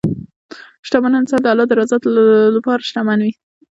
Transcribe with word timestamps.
شتمن 0.87 1.13
انسان 1.19 1.39
د 1.41 1.45
الله 1.51 1.65
د 1.69 1.73
رضا 1.81 1.97
لپاره 2.55 2.85
شتمن 2.89 3.19
وي. 3.25 3.33